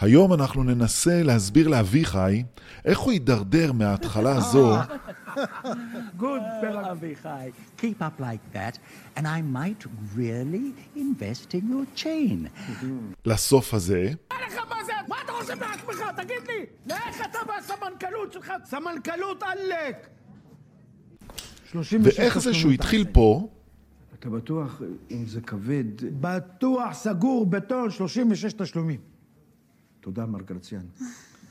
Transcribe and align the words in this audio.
היום 0.00 0.32
אנחנו 0.32 0.62
ננסה 0.62 1.22
להסביר 1.22 1.68
לאביחי 1.68 2.42
איך 2.84 2.98
הוא 2.98 3.12
הידרדר 3.12 3.72
מההתחלה 3.72 4.36
הזו 4.36 4.76
Good, 6.18 6.42
Avichai, 6.62 7.52
keep 7.76 8.02
up 8.02 8.20
like 8.20 8.44
that, 8.56 8.78
and 9.16 9.24
I 9.26 9.40
might 9.42 9.84
really 10.16 10.72
invest 10.96 11.54
in 11.54 11.64
your 11.70 11.86
chain. 12.02 12.48
לסוף 13.26 13.74
הזה, 13.74 14.10
לך 14.32 14.58
מה 14.68 14.84
זה? 14.86 14.92
מה 15.08 15.16
אתה 15.24 15.32
חושב 15.32 15.54
לעצמך? 15.60 16.02
תגיד 16.16 16.48
לי! 16.48 16.66
לאיך 16.86 17.20
אתה 17.30 17.38
והסמנכ"לות 17.48 18.32
שלך? 18.32 18.52
סמנכ"לות 18.64 19.42
עלק! 19.42 20.08
36 21.72 22.18
ואיך 22.18 22.38
זה 22.38 22.54
שהוא. 22.54 22.72
התחיל 22.72 23.04
פה, 23.12 23.48
אתה 24.18 24.30
בטוח 24.30 24.82
אם 25.10 25.26
זה 25.26 25.40
כבד? 25.40 25.84
בטוח, 26.20 26.92
סגור, 26.92 27.46
בטון, 27.46 27.90
36 27.90 28.52
תשלומים. 28.52 29.17
תודה, 30.08 30.26
מר 30.26 30.42
גרציאן. 30.42 30.86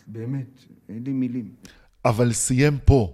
באמת, 0.08 0.48
אין 0.90 1.04
לי 1.04 1.14
מילים. 1.14 1.56
אבל 2.06 2.34
סיים 2.34 2.78
פה. 2.86 3.14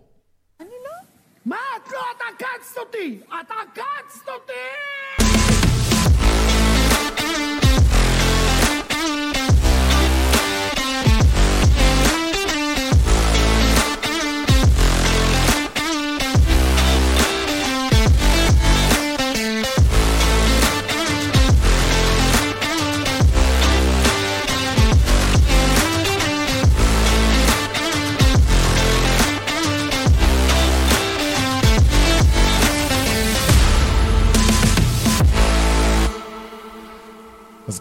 מה 1.45 1.55
את 1.77 1.91
לא? 1.91 1.99
את 2.15 2.21
עקצת 2.33 2.77
אותי! 2.77 3.19
את 3.27 3.51
עקצת 3.51 4.27
אותי! 4.27 4.92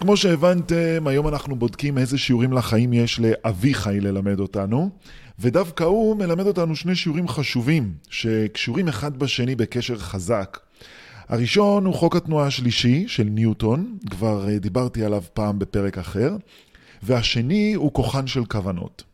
כמו 0.03 0.17
שהבנתם, 0.17 1.07
היום 1.07 1.29
אנחנו 1.29 1.57
בודקים 1.57 1.99
איזה 1.99 2.19
שיעורים 2.19 2.53
לחיים 2.53 2.93
יש 2.93 3.21
לאביחי 3.21 4.01
ללמד 4.01 4.41
אותנו, 4.41 4.91
ודווקא 5.39 5.85
הוא 5.85 6.17
מלמד 6.17 6.47
אותנו 6.47 6.77
שני 6.77 6.95
שיעורים 6.95 7.29
חשובים, 7.29 7.95
שקשורים 8.11 8.89
אחד 8.89 9.19
בשני 9.19 9.55
בקשר 9.55 9.99
חזק. 9.99 10.59
הראשון 11.29 11.85
הוא 11.85 11.95
חוק 11.95 12.17
התנועה 12.17 12.47
השלישי 12.47 13.05
של 13.09 13.23
ניוטון, 13.23 13.99
כבר 14.11 14.49
אה, 14.49 14.59
דיברתי 14.59 15.05
עליו 15.05 15.23
פעם 15.35 15.59
בפרק 15.59 15.99
אחר, 15.99 16.37
והשני 17.03 17.75
הוא 17.75 17.93
כוחן 17.93 18.27
של 18.27 18.45
כוונות. 18.45 19.05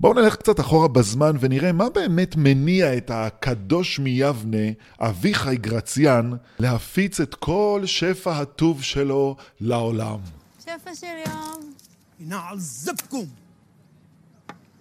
בואו 0.00 0.14
נלך 0.14 0.36
קצת 0.36 0.60
אחורה 0.60 0.88
בזמן 0.88 1.36
ונראה 1.40 1.72
מה 1.72 1.90
באמת 1.90 2.36
מניע 2.36 2.96
את 2.96 3.10
הקדוש 3.14 3.98
מיבנה, 3.98 4.66
אביחי 5.00 5.56
גרציאן, 5.56 6.30
להפיץ 6.58 7.20
את 7.20 7.34
כל 7.34 7.82
שפע 7.86 8.38
הטוב 8.38 8.82
שלו 8.82 9.36
לעולם. 9.60 10.18
שפע 10.60 10.94
של 10.94 11.06
יום. 11.26 11.72
נעל 12.20 12.58
זפקום! 12.58 13.26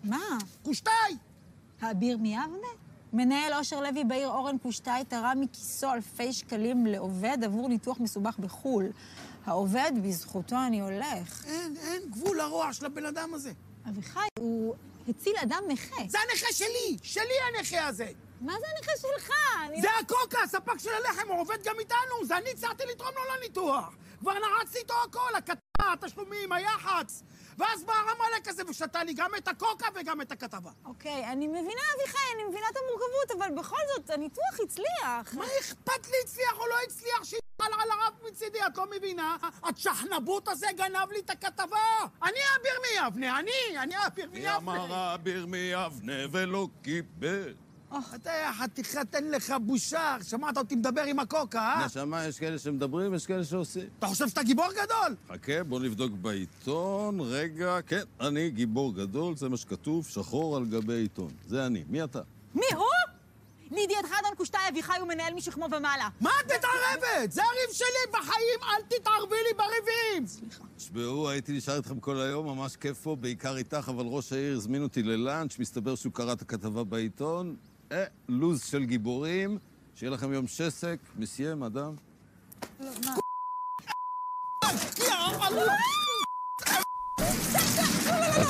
מה? 0.03 0.38
קושטאי! 0.64 1.16
האביר 1.81 2.17
מיבנה? 2.17 2.67
מנהל 3.14 3.54
אושר 3.54 3.81
לוי 3.81 4.04
בעיר 4.04 4.28
אורן 4.28 4.58
פושטאי 4.58 5.04
תרם 5.08 5.38
מכיסו 5.39 5.94
אלפי 5.94 6.33
שקלים 6.33 6.86
לעובד 6.86 7.38
עבור 7.44 7.70
ניתוח 7.70 8.00
מסובך 8.00 8.39
בחו"ל. 8.39 8.86
העובד, 9.45 9.92
בזכותו 10.04 10.56
אני 10.67 10.81
הולך. 10.81 11.45
אין, 11.45 11.76
אין 11.78 12.02
גבול 12.11 12.38
לרוע 12.38 12.73
של 12.73 12.86
הבן 12.86 13.06
אדם 13.06 13.30
הזה. 13.33 13.52
אביחי, 13.89 14.28
הוא 14.39 14.76
הציל 15.09 15.35
אדם 15.43 15.63
נכה. 15.67 15.95
זה 16.07 16.17
הנכה 16.19 16.53
שלי! 16.53 16.97
שלי 17.03 17.33
הנכה 17.47 17.88
הזה! 17.88 18.07
מה 18.41 18.53
זה 18.59 18.65
הנכה 18.77 18.91
שלך? 19.02 19.31
אני 19.65 19.81
זה 19.81 19.87
הקוקה, 19.99 20.42
הספק 20.43 20.77
של 20.77 20.89
הלחם, 20.89 21.27
הוא 21.27 21.42
עובד 21.42 21.64
גם 21.64 21.80
איתנו! 21.80 22.25
זה 22.25 22.37
אני 22.37 22.49
הצלחתי 22.52 22.83
לתרום 22.92 23.11
לו 23.15 23.21
לניתוח! 23.36 23.95
כבר 24.19 24.33
נעצתי 24.33 24.77
איתו 24.77 24.93
הכל, 25.05 25.36
הכתבה, 25.37 25.93
התשלומים, 25.93 26.52
היח"צ! 26.52 27.23
ואז 27.58 27.83
בא 27.83 27.93
הרמלק 27.93 28.48
הזה 28.48 28.64
ושתה 28.69 29.03
לי 29.03 29.14
גם 29.14 29.36
את 29.37 29.48
הקוקה 29.48 29.87
וגם 29.95 30.21
את 30.21 30.31
הכתבה. 30.31 30.71
אוקיי, 30.86 31.25
אני 31.31 31.48
מבינה, 31.48 31.81
אביחי, 31.95 32.25
אני 32.36 32.43
מבינה 32.43 32.65
את 32.71 32.77
המורכבות, 32.77 33.31
אבל 33.37 33.55
בכל 33.61 33.77
זאת, 33.95 34.09
הניתוח 34.09 34.59
הצליח. 34.64 35.33
מה 35.33 35.45
אכפת 35.59 36.08
לי 36.08 36.17
הצליח 36.23 36.58
או 36.59 36.67
לא 36.67 36.75
הצליח? 36.87 37.39
על 37.65 37.92
הרב 37.92 38.31
מצידי, 38.31 38.59
את 38.67 38.77
לא 38.77 38.86
מבינה? 38.97 39.37
הצ'חנבוט 39.64 40.47
הזה 40.47 40.67
גנב 40.77 41.11
לי 41.11 41.20
את 41.20 41.30
הכתבה! 41.30 41.77
אני 42.23 42.39
אביר 42.59 43.03
מיבנה, 43.03 43.39
אני! 43.39 43.77
אני 43.83 43.95
אביר 44.08 44.30
מי 44.31 44.39
מיבנה! 44.39 44.55
אמר 44.58 45.15
אביר 45.15 45.45
מיבנה 45.45 46.14
ולא 46.31 46.67
קיבל? 46.81 47.53
אתה 48.15 48.31
חתיכת 48.59 49.15
אין 49.15 49.31
לך 49.31 49.53
בושה, 49.61 50.17
שמעת 50.23 50.58
אותי 50.58 50.75
מדבר 50.75 51.02
עם 51.02 51.19
הקוקה, 51.19 51.59
אה? 51.59 51.86
נשמה, 51.86 52.25
יש 52.25 52.39
כאלה 52.39 52.58
שמדברים, 52.59 53.14
יש 53.14 53.25
כאלה 53.25 53.43
שעושים. 53.43 53.87
אתה 53.99 54.08
חושב 54.08 54.27
שאתה 54.27 54.43
גיבור 54.43 54.67
גדול? 54.71 55.15
חכה, 55.30 55.64
בוא 55.64 55.80
נבדוק 55.80 56.11
בעיתון. 56.11 57.19
רגע, 57.21 57.81
כן, 57.87 58.02
אני 58.19 58.49
גיבור 58.49 58.93
גדול, 58.95 59.36
זה 59.36 59.49
מה 59.49 59.58
שכתוב, 59.58 60.08
שחור 60.08 60.58
על 60.58 60.65
גבי 60.65 60.93
עיתון. 60.93 61.31
זה 61.48 61.65
אני. 61.65 61.83
מי 61.89 62.03
אתה? 62.03 62.21
מי 62.55 62.65
הוא? 62.75 62.86
לידיעתך, 63.71 64.09
אדון 64.19 64.35
קושטאי, 64.37 64.61
אביחי 64.69 64.99
הוא 64.99 65.07
מנהל 65.07 65.33
משכמו 65.33 65.65
ומעלה. 65.65 66.09
מה 66.21 66.30
את 66.39 66.45
מתערבת? 66.45 67.31
זה 67.31 67.41
הריב 67.43 67.73
שלי 67.73 68.11
בחיים, 68.11 68.59
אל 68.63 68.81
תתערבי 68.87 69.35
לי 69.35 69.53
בריבים! 69.57 70.25
תשמעו, 70.77 71.30
הייתי 71.30 71.52
נשאר 71.52 71.77
איתכם 71.77 71.99
כל 71.99 72.17
היום, 72.21 72.45
ממש 72.45 72.75
כיף 72.75 72.97
פה, 72.97 73.15
בעיקר 73.15 73.57
איתך, 73.57 73.89
אבל 73.89 74.05
ראש 74.07 74.33
העיר 74.33 74.57
הזמין 74.57 74.83
אותי 74.83 75.03
ללאנץ', 75.03 75.59
מסתבר 75.59 75.95
שהוא 75.95 76.13
קרא 76.13 76.33
את 76.33 76.41
הכתבה 76.41 76.83
בעיתון. 76.83 77.55
אה, 77.91 78.03
לוז 78.30 78.63
של 78.63 78.85
גיבורים, 78.85 79.57
שיהיה 79.95 80.11
לכם 80.11 80.33
יום 80.33 80.47
שסק, 80.47 80.97
מסיה, 81.15 81.53
אדם. 81.65 81.95
אז 84.61 85.53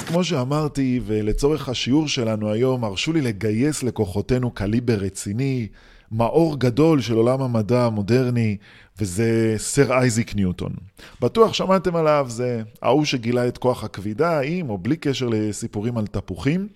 כמו 0.09 0.24
שאמרתי, 0.24 1.00
ולצורך 1.06 1.70
השיעור 1.70 2.08
שלנו 2.08 2.52
היום, 2.52 2.84
הרשו 2.84 3.14
לי 3.14 3.22
לגייס 3.22 3.84
לכוחותינו 3.84 4.52
קליבר 4.52 4.94
רציני, 4.94 5.68
מאור 6.12 6.59
גדול 6.59 7.02
של 7.02 7.14
עולם 7.14 7.42
המדע 7.42 7.86
המודרני, 7.86 8.58
וזה 9.00 9.54
סר 9.58 9.94
אייזיק 9.94 10.36
ניוטון. 10.36 10.74
בטוח 11.22 11.54
שמעתם 11.54 11.96
עליו, 11.96 12.26
זה 12.30 12.62
ההוא 12.82 13.06
שגילה 13.06 13.48
את 13.48 13.58
כוח 13.58 13.84
הכבידה, 13.84 14.40
עם 14.40 14.70
או 14.70 14.78
בלי 14.78 14.98
קשר 14.98 15.28
לסיפורים 15.28 15.98
על 15.98 16.08
תפוחים. 16.08 16.68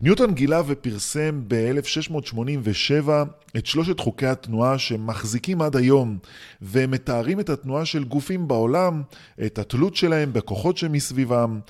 ניוטון 0.00 0.34
גילה 0.34 0.62
ופרסם 0.66 1.40
ב-1687 1.48 3.08
את 3.56 3.66
שלושת 3.66 4.00
חוקי 4.00 4.26
התנועה 4.26 4.78
שמחזיקים 4.78 5.62
עד 5.62 5.76
היום, 5.76 6.18
ומתארים 6.62 7.40
את 7.40 7.50
התנועה 7.50 7.84
של 7.84 8.04
גופים 8.04 8.48
בעולם, 8.48 9.02
את 9.46 9.58
התלות 9.58 9.96
שלהם 9.96 10.32
בכוחות 10.32 10.76
שמסביבם. 10.76 11.60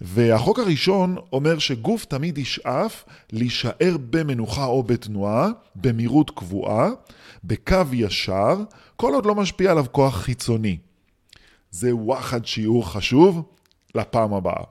והחוק 0.00 0.58
הראשון 0.58 1.16
אומר 1.32 1.58
שגוף 1.58 2.04
תמיד 2.04 2.38
ישאף 2.38 3.04
להישאר 3.32 3.96
במנוחה 4.10 4.64
או 4.64 4.82
בתנועה, 4.82 5.48
במהירות 5.76 6.30
קבועה, 6.30 6.90
בקו 7.44 7.76
ישר, 7.92 8.56
כל 9.00 9.14
עוד 9.14 9.26
לא 9.26 9.34
משפיע 9.34 9.70
עליו 9.70 9.84
כוח 9.92 10.16
חיצוני. 10.16 10.78
זה 11.70 11.96
וואחד 11.96 12.46
שיעור 12.46 12.92
חשוב 12.92 13.42
לפעם 13.94 14.34
הבאה. 14.34 14.64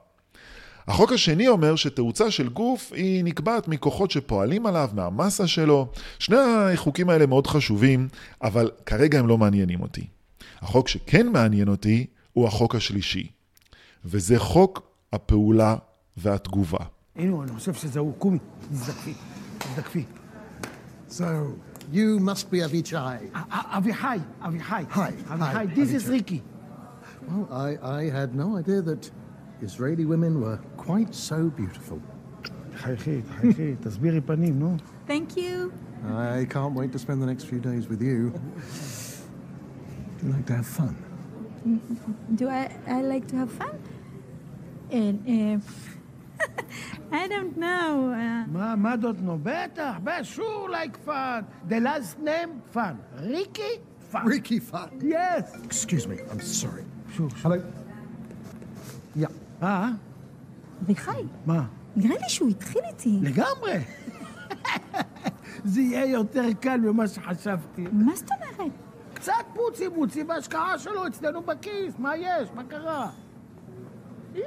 החוק 0.87 1.11
השני 1.11 1.47
אומר 1.47 1.75
שתאוצה 1.75 2.31
של 2.31 2.49
גוף 2.49 2.91
היא 2.95 3.23
נקבעת 3.23 3.67
מכוחות 3.67 4.11
שפועלים 4.11 4.65
עליו, 4.65 4.89
מהמסה 4.93 5.47
שלו. 5.47 5.87
שני 6.19 6.37
החוקים 6.73 7.09
האלה 7.09 7.25
מאוד 7.25 7.47
חשובים, 7.47 8.07
אבל 8.41 8.71
כרגע 8.85 9.19
הם 9.19 9.27
לא 9.27 9.37
מעניינים 9.37 9.81
אותי. 9.81 10.07
החוק 10.61 10.87
שכן 10.87 11.27
מעניין 11.27 11.67
אותי 11.67 12.05
הוא 12.33 12.47
החוק 12.47 12.75
השלישי, 12.75 13.27
וזה 14.05 14.39
חוק 14.39 14.81
הפעולה 15.13 15.75
והתגובה. 16.17 16.85
הנה, 17.15 17.43
אני 17.43 17.51
חושב 17.51 17.73
שזהו, 17.73 18.13
קומי, 18.17 18.37
תזדקפי, 18.71 19.13
תזדקפי. 19.57 20.03
So, 21.09 21.23
You 21.91 22.19
must 22.19 22.51
be 22.51 22.59
Avichai. 22.59 23.31
Avichai, 23.31 24.23
Avichai. 24.41 24.89
Hi. 24.89 25.11
Avichai. 25.11 25.75
this 25.75 25.89
Avichai. 25.89 25.93
is 25.93 26.07
Ricky. 26.07 26.43
Well, 27.27 27.47
I, 27.51 27.77
I 27.81 28.09
had 28.09 28.35
no 28.35 28.57
idea 28.57 28.81
that 28.81 29.09
Israeli 29.61 30.05
women 30.05 30.41
were 30.41 30.57
quite 30.75 31.15
so 31.15 31.49
beautiful. 31.49 32.01
Thank 35.07 35.37
you. 35.37 35.73
I 36.13 36.45
can't 36.49 36.73
wait 36.75 36.91
to 36.91 36.99
spend 36.99 37.21
the 37.21 37.25
next 37.25 37.45
few 37.45 37.59
days 37.59 37.87
with 37.87 38.01
you. 38.01 38.31
Do 40.19 40.27
you 40.27 40.33
like 40.33 40.45
to 40.47 40.55
have 40.55 40.67
fun? 40.67 40.95
Mm, 41.65 41.79
mm, 41.79 41.97
mm. 41.97 42.37
Do 42.37 42.49
I, 42.49 42.75
I 42.87 43.01
like 43.01 43.27
to 43.29 43.35
have 43.37 43.51
fun? 43.51 43.81
And... 44.91 45.61
Uh, 45.61 45.67
I 47.11 47.27
don't 47.27 47.57
know. 47.57 48.13
Uh, 48.13 48.51
מה, 48.51 48.75
מה 48.75 48.95
דוד 48.95 49.21
נו? 49.21 49.39
בטח, 49.43 49.95
sure 50.23 50.69
like 50.69 50.97
fun. 51.07 51.43
The 51.69 51.79
last 51.79 52.19
name 52.19 52.75
fun. 52.75 52.95
ריקי, 53.19 53.61
fun. 54.11 54.25
Ricky 54.25 54.59
fun. 54.59 54.89
Yes. 55.01 55.55
Excuse 55.63 56.07
me, 56.07 56.17
I'm 56.31 56.39
sorry. 56.39 56.83
Sure, 57.15 57.29
sure. 57.29 57.29
Hello? 57.43 57.61
Yeah. 59.15 59.27
אה? 59.63 59.89
אביחי, 60.83 61.23
מה? 61.45 61.65
נראה 61.95 62.15
לי 62.15 62.29
שהוא 62.29 62.49
התחיל 62.49 62.81
איתי. 62.87 63.19
לגמרי. 63.21 63.83
זה 65.73 65.81
יהיה 65.81 66.05
יותר 66.05 66.53
קל 66.59 66.77
ממה 66.77 67.07
שחשבתי. 67.07 67.85
מה 67.91 68.15
זאת 68.15 68.29
אומרת? 68.31 68.71
קצת 69.13 69.33
פוצי 69.53 69.87
מוצי 69.87 70.23
בהשקעה 70.23 70.79
שלו 70.79 71.07
אצלנו 71.07 71.41
בכיס, 71.41 71.93
מה 71.99 72.17
יש? 72.17 72.49
מה 72.55 72.63
קרה? 72.63 73.09
לא. 74.35 74.43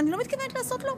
אני 0.00 0.10
לא 0.10 0.18
מתכוונת 0.18 0.54
לעשות 0.54 0.84
לו 0.84 0.90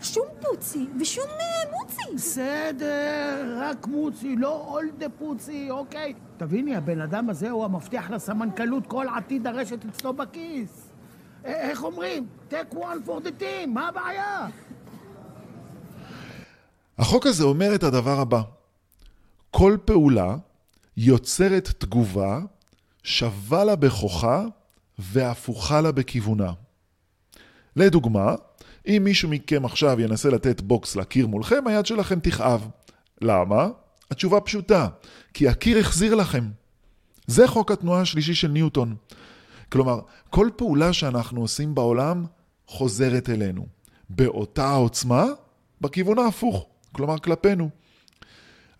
שום 0.00 0.26
פוצי 0.40 0.86
ושום 1.00 1.24
אה, 1.24 1.78
מוצי. 1.78 2.14
בסדר, 2.14 3.58
רק 3.60 3.86
מוצי, 3.86 4.36
לא 4.36 4.64
אולדה 4.68 5.06
פוצי, 5.08 5.70
אוקיי. 5.70 6.14
תביני, 6.36 6.76
הבן 6.76 7.00
אדם 7.00 7.30
הזה 7.30 7.50
הוא 7.50 7.64
המפתח 7.64 8.04
לסמנכ"לות 8.10 8.86
כל 8.86 9.06
עתיד 9.16 9.46
הרשת 9.46 9.84
אצלו 9.84 10.12
בכיס. 10.12 10.88
א- 11.44 11.46
איך 11.46 11.84
אומרים? 11.84 12.26
take 12.50 12.74
one 12.74 13.08
for 13.08 13.20
the 13.26 13.42
team, 13.42 13.66
מה 13.66 13.88
הבעיה? 13.88 14.48
החוק 16.98 17.26
הזה 17.26 17.44
אומר 17.44 17.74
את 17.74 17.82
הדבר 17.82 18.20
הבא: 18.20 18.42
כל 19.50 19.76
פעולה 19.84 20.36
יוצרת 20.96 21.68
תגובה, 21.78 22.40
שווה 23.02 23.64
לה 23.64 23.76
בכוחה 23.76 24.44
והפוכה 24.98 25.80
לה 25.80 25.92
בכיוונה. 25.92 26.52
לדוגמה, 27.76 28.34
אם 28.86 29.02
מישהו 29.04 29.28
מכם 29.28 29.64
עכשיו 29.64 30.00
ינסה 30.00 30.30
לתת 30.30 30.60
בוקס 30.60 30.96
לקיר 30.96 31.26
מולכם, 31.26 31.66
היד 31.66 31.86
שלכם 31.86 32.20
תכאב. 32.20 32.68
למה? 33.22 33.68
התשובה 34.10 34.40
פשוטה, 34.40 34.88
כי 35.34 35.48
הקיר 35.48 35.78
החזיר 35.78 36.14
לכם. 36.14 36.44
זה 37.26 37.48
חוק 37.48 37.70
התנועה 37.70 38.00
השלישי 38.00 38.34
של 38.34 38.48
ניוטון. 38.48 38.96
כלומר, 39.72 40.00
כל 40.30 40.48
פעולה 40.56 40.92
שאנחנו 40.92 41.40
עושים 41.40 41.74
בעולם 41.74 42.24
חוזרת 42.66 43.30
אלינו. 43.30 43.66
באותה 44.10 44.66
העוצמה, 44.68 45.24
בכיוון 45.80 46.18
ההפוך, 46.18 46.66
כלומר 46.92 47.18
כלפינו. 47.18 47.70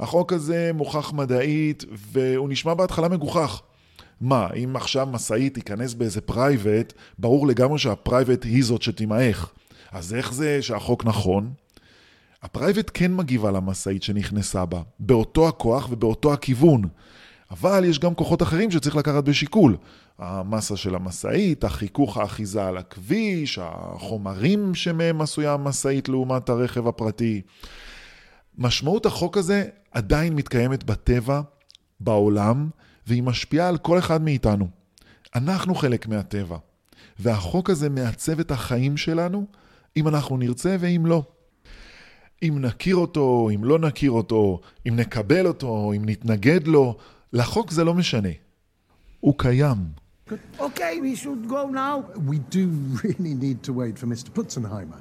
החוק 0.01 0.33
הזה 0.33 0.71
מוכח 0.75 1.13
מדעית, 1.13 1.85
והוא 1.93 2.49
נשמע 2.49 2.75
בהתחלה 2.75 3.09
מגוחך. 3.09 3.63
מה, 4.21 4.49
אם 4.65 4.77
עכשיו 4.77 5.07
משאית 5.07 5.55
תיכנס 5.55 5.95
באיזה 5.95 6.21
פרייבט, 6.21 6.93
ברור 7.19 7.47
לגמרי 7.47 7.79
שהפרייבט 7.79 8.45
היא 8.45 8.65
זאת 8.65 8.83
שתימעך. 8.83 9.53
אז 9.93 10.15
איך 10.15 10.33
זה 10.33 10.63
שהחוק 10.63 11.05
נכון? 11.05 11.53
הפרייבט 12.43 12.91
כן 12.95 13.15
מגיבה 13.15 13.51
למשאית 13.51 14.03
שנכנסה 14.03 14.65
בה, 14.65 14.83
באותו 14.99 15.49
הכוח 15.49 15.89
ובאותו 15.91 16.33
הכיוון. 16.33 16.83
אבל 17.51 17.85
יש 17.85 17.99
גם 17.99 18.15
כוחות 18.15 18.43
אחרים 18.43 18.71
שצריך 18.71 18.97
לקחת 18.97 19.25
בשיקול. 19.25 19.77
המסה 20.19 20.77
של 20.77 20.95
המשאית, 20.95 21.65
החיכוך 21.65 22.17
האחיזה 22.17 22.67
על 22.67 22.77
הכביש, 22.77 23.59
החומרים 23.63 24.75
שמהם 24.75 25.21
עשויה 25.21 25.53
המשאית 25.53 26.09
לעומת 26.09 26.49
הרכב 26.49 26.89
הפרטי. 26.89 27.43
משמעות 28.59 29.07
החוק 29.07 29.37
הזה 29.37 29.65
עדיין 29.91 30.35
מתקיימת 30.35 30.85
בטבע, 30.85 31.41
בעולם, 32.01 32.69
והיא 33.07 33.23
משפיעה 33.23 33.69
על 33.69 33.79
כל 33.79 33.99
אחד 33.99 34.23
מאיתנו. 34.23 34.69
אנחנו 35.35 35.75
חלק 35.75 36.07
מהטבע, 36.07 36.57
והחוק 37.19 37.71
הזה 37.71 37.89
מעצב 37.89 38.41
את 38.41 38.51
החיים 38.51 38.97
שלנו, 38.97 39.47
אם 39.97 40.09
אנחנו 40.09 40.37
נרצה 40.37 40.77
ואם 40.81 41.07
לא. 41.07 41.25
אם 42.43 42.59
נכיר 42.61 42.97
אותו, 42.97 43.49
אם 43.55 43.65
לא 43.65 43.79
נכיר 43.79 44.11
אותו, 44.11 44.61
אם 44.89 44.97
נקבל 44.97 45.47
אותו, 45.47 45.93
אם 45.97 46.03
נתנגד 46.05 46.67
לו, 46.67 46.97
לחוק 47.33 47.71
זה 47.71 47.85
לא 47.85 47.95
משנה. 47.95 48.29
הוא 49.21 49.35
קיים. 49.39 49.79
אוקיי, 50.59 51.01
we 51.03 51.19
should 51.19 51.51
go 51.51 51.75
now. 51.75 52.21
We 52.31 52.39
do 52.55 52.69
really 53.03 53.35
need 53.35 53.69
to 53.69 53.73
wait 53.73 53.99
for 53.99 54.07
Mr. 54.07 54.39
Putzenheimer. 54.39 55.01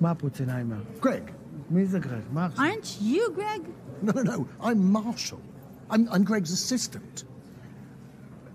מה 0.00 0.14
פוצנהיימר? 0.14 0.80
Greg. 1.02 1.30
מי 1.70 1.86
זה 1.86 1.98
גרג? 1.98 2.22
מה 2.32 2.46
עכשיו? 2.46 2.64
aren't 2.64 3.02
you, 3.02 3.38
Greg? 3.38 3.62
No, 4.06 4.12
no, 4.12 4.22
no. 4.22 4.64
I'm 4.66 4.96
Marshall. 4.96 5.47
I'm, 5.90 6.08
I'm 6.10 6.24
Greg's 6.24 6.52
assistant. 6.52 7.24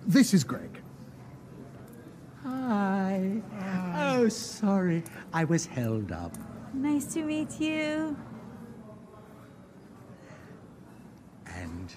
This 0.06 0.34
is 0.34 0.44
Greg. 0.44 0.82
Hi. 2.44 3.42
Oh, 3.96 4.28
sorry. 4.30 5.04
I 5.34 5.46
was 5.46 5.66
held 5.66 6.12
up. 6.12 6.34
Nice 6.74 7.14
to 7.14 7.24
meet 7.24 7.60
you. 7.60 8.16
And 11.48 11.94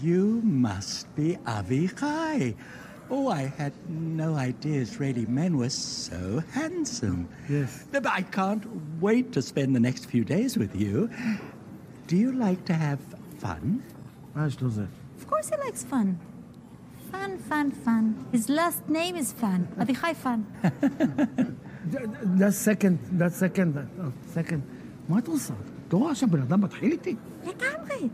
you 0.00 0.40
must 0.44 1.14
be 1.16 1.36
Avichai. 1.44 2.54
Oh, 3.10 3.28
I 3.28 3.42
had 3.42 3.72
no 3.88 4.34
idea 4.34 4.80
Israeli 4.80 5.26
men 5.26 5.58
were 5.58 5.68
so 5.68 6.42
handsome. 6.52 7.28
Yes. 7.48 7.86
But 7.92 8.06
I 8.06 8.22
can't 8.22 8.64
wait 9.00 9.32
to 9.32 9.42
spend 9.42 9.76
the 9.76 9.80
next 9.80 10.06
few 10.06 10.24
days 10.24 10.56
with 10.56 10.74
you. 10.74 11.10
Do 12.06 12.16
you 12.16 12.32
like 12.32 12.64
to 12.66 12.74
have 12.74 13.00
fun? 13.38 13.82
מה 14.35 14.47
יש 14.47 14.61
לו 14.61 14.69
זה? 14.69 14.85
Of 15.19 15.29
course 15.29 15.49
he 15.49 15.55
likes 15.55 15.83
fun. 15.91 16.07
Fun, 17.11 17.31
fun, 17.49 17.71
fun. 17.85 18.03
His 18.35 18.49
last 18.49 18.89
name 18.89 19.15
is 19.15 19.43
Fun. 19.43 19.81
אביחי 19.81 20.11
Fun. 20.23 20.67
זה 22.37 22.51
סקנד, 22.51 22.97
זה 23.17 23.29
סקנד, 23.29 23.77
סקנד. 24.27 24.61
מה 25.09 25.19
את 25.19 25.27
עושה? 25.27 25.53
את 25.87 25.93
לא 25.93 25.97
רואה 25.97 26.15
שהבן 26.15 26.41
אדם 26.41 26.61
מתחיל 26.61 26.91
איתי? 26.91 27.15
לגמרי. 27.43 28.09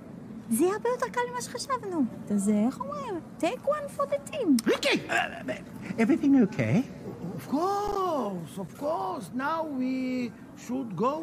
זה 0.50 0.63
יהיה 0.63 0.75
הרבה 0.75 0.90
יותר 0.90 1.06
קל 1.12 1.22
ממה 1.31 1.42
שחשבנו. 1.42 2.06
זה, 2.36 2.63
איך 2.66 2.80
אומרים? 2.80 3.13
take 3.40 3.66
one 3.66 4.00
for 4.00 4.04
the 4.04 4.31
team. 4.31 4.68
ריקי! 4.68 5.07
Everything 5.98 6.54
okay? 6.54 6.84
Of 7.38 7.50
course, 7.50 8.57
of 8.57 8.80
course. 8.80 9.25
Now 9.36 9.60
we 9.80 10.31
should 10.66 10.96
go 10.96 11.13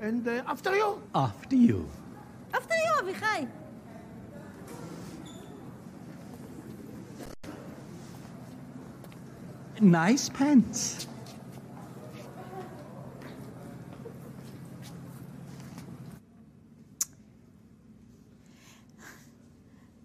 and 0.00 0.26
uh, 0.28 0.52
after 0.52 0.72
you. 0.80 0.90
After 1.14 1.56
you. 1.56 1.78
after 2.54 2.74
you, 2.84 3.02
אביחי. 3.02 3.46
Nice 9.81 10.29
pants. 10.29 11.07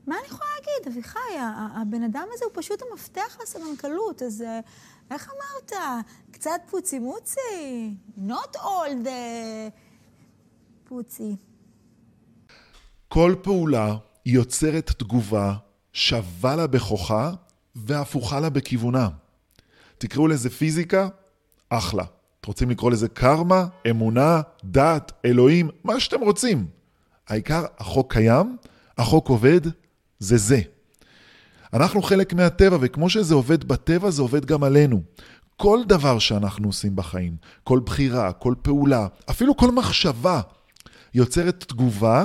מה 0.06 0.14
אני 0.18 0.26
יכולה 0.26 0.48
להגיד, 0.54 0.92
אביחי? 0.92 1.18
הבן 1.74 2.02
אדם 2.02 2.26
הזה 2.32 2.44
הוא 2.44 2.52
פשוט 2.54 2.82
המפתח 2.90 3.36
לסמנכ"לות, 3.42 4.22
אז 4.22 4.42
אה, 4.42 4.60
איך 5.10 5.30
אמרת? 5.30 5.72
קצת 6.30 6.60
פוצי 6.70 6.98
מוצי? 6.98 7.94
Not 8.26 8.56
all 8.56 9.04
the 9.04 9.70
פוצי. 10.84 11.36
כל 13.08 13.34
פעולה 13.42 13.96
יוצרת 14.26 14.90
תגובה 14.90 15.54
שווה 15.92 16.56
לה 16.56 16.66
בכוחה 16.66 17.32
והפוכה 17.74 18.40
לה 18.40 18.50
בכיוונה. 18.50 19.08
תקראו 19.98 20.28
לזה 20.28 20.50
פיזיקה, 20.50 21.08
אחלה. 21.70 22.02
אתם 22.40 22.48
רוצים 22.48 22.70
לקרוא 22.70 22.90
לזה 22.90 23.08
קרמה, 23.08 23.66
אמונה, 23.90 24.40
דת, 24.64 25.12
אלוהים, 25.24 25.70
מה 25.84 26.00
שאתם 26.00 26.20
רוצים. 26.20 26.66
העיקר, 27.28 27.64
החוק 27.78 28.12
קיים, 28.12 28.56
החוק 28.98 29.28
עובד, 29.28 29.60
זה 30.18 30.36
זה. 30.36 30.60
אנחנו 31.72 32.02
חלק 32.02 32.32
מהטבע, 32.32 32.76
וכמו 32.80 33.10
שזה 33.10 33.34
עובד 33.34 33.64
בטבע, 33.64 34.10
זה 34.10 34.22
עובד 34.22 34.44
גם 34.44 34.64
עלינו. 34.64 35.02
כל 35.56 35.80
דבר 35.86 36.18
שאנחנו 36.18 36.68
עושים 36.68 36.96
בחיים, 36.96 37.36
כל 37.64 37.80
בחירה, 37.84 38.32
כל 38.32 38.54
פעולה, 38.62 39.06
אפילו 39.30 39.56
כל 39.56 39.70
מחשבה, 39.70 40.40
יוצרת 41.14 41.64
תגובה 41.68 42.24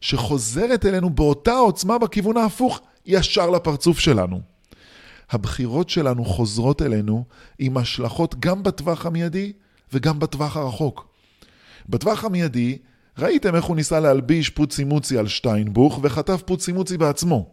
שחוזרת 0.00 0.86
אלינו 0.86 1.10
באותה 1.10 1.52
עוצמה 1.52 1.98
בכיוון 1.98 2.36
ההפוך, 2.36 2.80
ישר 3.06 3.50
לפרצוף 3.50 3.98
שלנו. 3.98 4.51
הבחירות 5.32 5.90
שלנו 5.90 6.24
חוזרות 6.24 6.82
אלינו 6.82 7.24
עם 7.58 7.76
השלכות 7.76 8.40
גם 8.40 8.62
בטווח 8.62 9.06
המיידי 9.06 9.52
וגם 9.92 10.18
בטווח 10.18 10.56
הרחוק. 10.56 11.08
בטווח 11.88 12.24
המיידי, 12.24 12.78
ראיתם 13.18 13.54
איך 13.54 13.64
הוא 13.64 13.76
ניסה 13.76 14.00
להלביש 14.00 14.50
פוצי 14.50 14.84
מוצי 14.84 15.18
על 15.18 15.28
שטיינבוך 15.28 16.00
וחטף 16.02 16.42
פוצי 16.46 16.72
מוצי 16.72 16.98
בעצמו. 16.98 17.48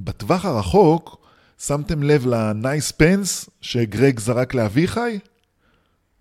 בטווח 0.00 0.44
הרחוק, 0.44 1.26
שמתם 1.58 2.02
לב 2.02 2.26
לנייס 2.26 2.92
פנס 2.92 3.50
שגרג 3.60 4.20
זרק 4.20 4.54
לאביחי? 4.54 5.18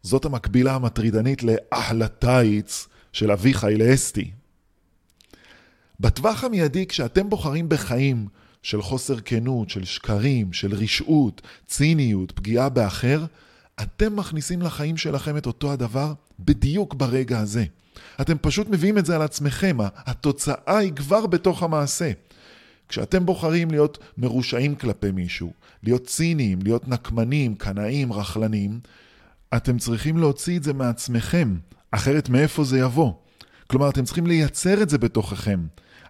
זאת 0.03 0.25
המקבילה 0.25 0.75
המטרידנית 0.75 1.43
לאחלה 1.43 2.07
טייץ 2.07 2.87
של 3.13 3.31
אביחי 3.31 3.75
לאסתי. 3.77 4.31
בטווח 5.99 6.43
המיידי, 6.43 6.85
כשאתם 6.87 7.29
בוחרים 7.29 7.69
בחיים 7.69 8.27
של 8.63 8.81
חוסר 8.81 9.19
כנות, 9.19 9.69
של 9.69 9.85
שקרים, 9.85 10.53
של 10.53 10.75
רשעות, 10.75 11.41
ציניות, 11.67 12.31
פגיעה 12.31 12.69
באחר, 12.69 13.25
אתם 13.81 14.15
מכניסים 14.15 14.61
לחיים 14.61 14.97
שלכם 14.97 15.37
את 15.37 15.45
אותו 15.45 15.71
הדבר 15.71 16.13
בדיוק 16.39 16.93
ברגע 16.93 17.39
הזה. 17.39 17.65
אתם 18.21 18.37
פשוט 18.41 18.67
מביאים 18.69 18.97
את 18.97 19.05
זה 19.05 19.15
על 19.15 19.21
עצמכם, 19.21 19.77
התוצאה 19.95 20.77
היא 20.77 20.93
כבר 20.93 21.27
בתוך 21.27 21.63
המעשה. 21.63 22.11
כשאתם 22.89 23.25
בוחרים 23.25 23.71
להיות 23.71 23.97
מרושעים 24.17 24.75
כלפי 24.75 25.11
מישהו, 25.11 25.53
להיות 25.83 26.05
ציניים, 26.05 26.59
להיות 26.63 26.87
נקמנים, 26.87 27.55
קנאים, 27.55 28.13
רכלנים, 28.13 28.79
אתם 29.55 29.77
צריכים 29.77 30.17
להוציא 30.17 30.57
את 30.57 30.63
זה 30.63 30.73
מעצמכם, 30.73 31.55
אחרת 31.91 32.29
מאיפה 32.29 32.63
זה 32.63 32.79
יבוא? 32.79 33.13
כלומר, 33.67 33.89
אתם 33.89 34.03
צריכים 34.03 34.27
לייצר 34.27 34.81
את 34.81 34.89
זה 34.89 34.97
בתוככם. 34.97 35.59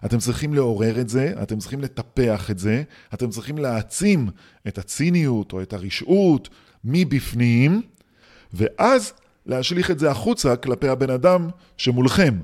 אתם 0.04 0.18
צריכים 0.18 0.54
לעורר 0.54 1.00
את 1.00 1.08
זה, 1.08 1.34
אתם 1.42 1.58
צריכים 1.58 1.80
לטפח 1.80 2.50
את 2.50 2.58
זה, 2.58 2.82
אתם 3.14 3.30
צריכים 3.30 3.58
להעצים 3.58 4.28
את 4.68 4.78
הציניות 4.78 5.52
או 5.52 5.62
את 5.62 5.72
הרשעות 5.72 6.48
מבפנים, 6.84 7.82
ואז 8.52 9.12
להשליך 9.46 9.90
את 9.90 9.98
זה 9.98 10.10
החוצה 10.10 10.56
כלפי 10.56 10.88
הבן 10.88 11.10
אדם 11.10 11.48
שמולכם. 11.76 12.38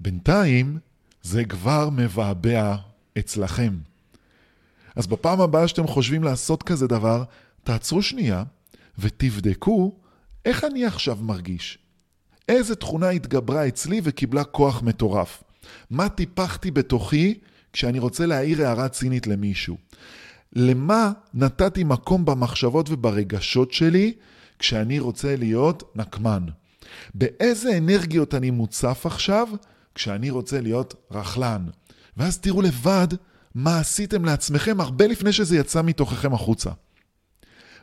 בינתיים 0.00 0.78
זה 1.22 1.44
כבר 1.44 1.90
מבעבע 1.90 2.76
אצלכם. 3.18 3.76
אז 4.96 5.06
בפעם 5.06 5.40
הבאה 5.40 5.68
שאתם 5.68 5.86
חושבים 5.86 6.24
לעשות 6.24 6.62
כזה 6.62 6.86
דבר, 6.86 7.24
תעצרו 7.64 8.02
שנייה 8.02 8.44
ותבדקו 8.98 9.92
איך 10.44 10.64
אני 10.64 10.84
עכשיו 10.84 11.18
מרגיש. 11.20 11.78
איזה 12.48 12.76
תכונה 12.76 13.08
התגברה 13.08 13.68
אצלי 13.68 14.00
וקיבלה 14.04 14.44
כוח 14.44 14.82
מטורף. 14.82 15.42
מה 15.90 16.08
טיפחתי 16.08 16.70
בתוכי 16.70 17.38
כשאני 17.72 17.98
רוצה 17.98 18.26
להעיר 18.26 18.66
הערה 18.66 18.88
צינית 18.88 19.26
למישהו? 19.26 19.76
למה 20.52 21.12
נתתי 21.34 21.84
מקום 21.84 22.24
במחשבות 22.24 22.90
וברגשות 22.90 23.72
שלי 23.72 24.14
כשאני 24.58 24.98
רוצה 24.98 25.36
להיות 25.36 25.92
נקמן? 25.94 26.42
באיזה 27.14 27.78
אנרגיות 27.78 28.34
אני 28.34 28.50
מוצף 28.50 29.06
עכשיו 29.06 29.48
כשאני 29.94 30.30
רוצה 30.30 30.60
להיות 30.60 30.94
רכלן? 31.10 31.66
ואז 32.16 32.38
תראו 32.38 32.62
לבד 32.62 33.08
מה 33.54 33.78
עשיתם 33.78 34.24
לעצמכם 34.24 34.80
הרבה 34.80 35.06
לפני 35.06 35.32
שזה 35.32 35.56
יצא 35.56 35.82
מתוככם 35.82 36.34
החוצה. 36.34 36.70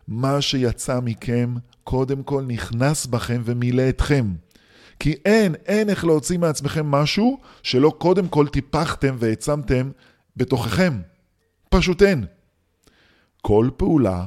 מה 0.08 0.42
שיצא 0.42 1.00
מכם, 1.00 1.56
קודם 1.84 2.24
כל 2.24 2.44
נכנס 2.48 3.06
בכם 3.06 3.42
ומילא 3.46 3.90
אתכם. 3.90 4.34
כי 5.04 5.16
אין, 5.26 5.56
אין 5.66 5.90
איך 5.90 6.06
להוציא 6.06 6.38
מעצמכם 6.38 6.86
משהו 6.86 7.40
שלא 7.64 7.94
קודם 7.98 8.28
כל 8.28 8.48
טיפחתם 8.48 9.16
והעצמתם 9.20 9.92
בתוככם. 10.38 11.02
פשוט 11.70 12.02
אין. 12.02 12.26
כל 13.42 13.70
פעולה 13.78 14.26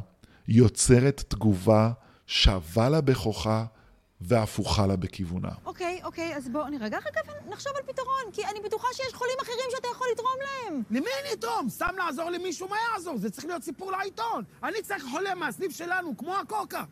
יוצרת 0.48 1.22
תגובה 1.28 1.90
שווה 2.26 2.88
לה 2.88 3.00
בכוחה 3.00 3.64
והפוכה 4.20 4.86
לה 4.86 4.96
בכיוונה. 4.96 5.48
אוקיי, 5.64 6.00
אוקיי, 6.04 6.36
אז 6.36 6.48
בואו 6.48 6.68
נירגע 6.68 6.98
רגע 6.98 7.20
ונחשוב 7.46 7.72
על 7.76 7.82
פתרון, 7.82 8.32
כי 8.32 8.44
אני 8.44 8.60
בטוחה 8.64 8.88
שיש 8.92 9.14
חולים 9.14 9.36
אחרים 9.42 9.66
שאתה 9.70 9.88
יכול 9.92 10.06
לתרום 10.12 10.38
להם. 10.40 10.82
למי 10.90 11.10
אני 11.24 11.32
אתרום? 11.32 11.68
סתם 11.68 11.94
לעזור 11.98 12.30
למישהו, 12.30 12.68
מה 12.68 12.76
יעזור? 12.92 13.18
זה 13.18 13.30
צריך 13.30 13.46
להיות 13.46 13.62
סיפור 13.62 13.92
לעיתון. 13.92 14.44
אני 14.62 14.82
צריך 14.82 15.04
חולה 15.10 15.34
מהסניף 15.34 15.72
שלנו, 15.72 16.16
כמו 16.16 16.34
הקוקה. 16.36 16.84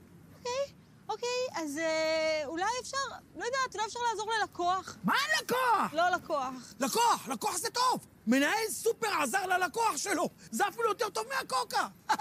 אוקיי, 1.15 1.63
אז 1.65 1.79
אה, 1.79 2.43
אולי 2.47 2.65
אפשר, 2.83 2.97
לא 3.37 3.45
יודעת, 3.45 3.75
אולי 3.75 3.87
אפשר 3.87 4.01
לעזור 4.11 4.31
ללקוח. 4.41 4.97
מה 5.05 5.15
לקוח? 5.43 5.93
לא 5.93 6.09
לקוח. 6.09 6.75
לקוח, 6.81 7.29
לקוח 7.29 7.57
זה 7.57 7.69
טוב. 7.71 8.07
מנהל 8.27 8.69
סופר 8.71 9.07
עזר 9.23 9.47
ללקוח 9.47 9.97
שלו. 9.97 10.31
זה 10.51 10.69
אפילו 10.69 10.89
יותר 10.89 11.09
טוב 11.09 11.25
מהקוקה. 11.39 11.87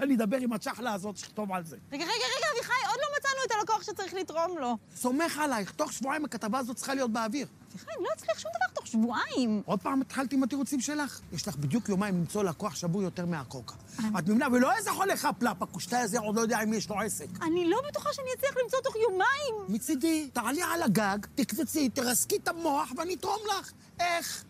אני 0.00 0.14
אדבר 0.14 0.36
עם 0.36 0.52
הצ'חלה 0.52 0.92
הזאת 0.92 1.16
שתכתוב 1.16 1.52
על 1.52 1.64
זה. 1.64 1.76
רגע, 1.92 2.04
רגע, 2.04 2.12
רגע, 2.12 2.46
אביחי, 2.56 2.72
עוד 2.88 2.98
לא 3.00 3.06
מצאנו 3.18 3.34
את 3.46 3.50
הלקוח 3.58 3.82
שצריך 3.82 4.14
לתרום 4.14 4.58
לו. 4.58 4.76
סומך 4.96 5.38
עלייך, 5.38 5.70
תוך 5.70 5.92
שבועיים 5.92 6.24
הכתבה 6.24 6.58
הזאת 6.58 6.76
צריכה 6.76 6.94
להיות 6.94 7.12
באוויר. 7.12 7.46
אביחי, 7.72 7.90
אני 7.96 8.04
לא 8.04 8.08
אצליח 8.16 8.38
שום 8.38 8.50
דבר 8.56 8.74
תוך 8.74 8.86
שבועיים. 8.86 9.62
עוד 9.64 9.80
פעם 9.80 10.00
התחלתי 10.00 10.36
עם 10.36 10.42
התירוצים 10.42 10.80
שלך? 10.80 11.20
יש 11.32 11.48
לך 11.48 11.56
בדיוק 11.56 11.88
יומיים 11.88 12.14
למצוא 12.14 12.44
לקוח 12.44 12.74
שבוי 12.74 13.04
יותר 13.04 13.26
מהקוקה. 13.26 13.74
את 14.18 14.28
מבינה? 14.28 14.46
ולא 14.52 14.76
איזה 14.76 14.90
חולה 14.90 15.16
חפלאפ, 15.16 15.62
הקושטאי 15.62 15.98
הזה 15.98 16.18
עוד 16.18 16.36
לא 16.36 16.40
יודע 16.40 16.62
אם 16.62 16.72
יש 16.72 16.90
לו 16.90 17.00
עסק. 17.00 17.26
אני 17.42 17.70
לא 17.70 17.80
בטוחה 17.88 18.08
שאני 18.12 18.28
אצליח 18.38 18.54
למצוא 18.64 18.78
תוך 18.80 18.96
יומיים. 18.96 19.54
מצידי, 19.68 20.28
תעלי 20.32 20.62
על 20.62 20.82
הגג, 20.82 21.18
תקפצי, 21.34 21.88
תרסקי 21.88 22.36
את 22.36 22.48
המוח 22.48 22.92
ואני 22.96 23.14
אתרום 23.14 23.38
לך. 23.58 23.72
איך? 24.00 24.44